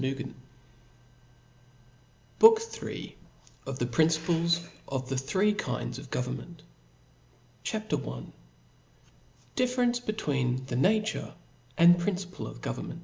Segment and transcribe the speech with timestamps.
[0.01, 0.33] vj
[2.39, 3.11] BOOK IIL
[3.67, 6.63] Of the Principles of the three kinds of Government.
[7.63, 7.93] CHAP.
[7.93, 8.33] L
[9.55, 11.35] difference between the Nature
[11.77, 12.99] and Principle of Government.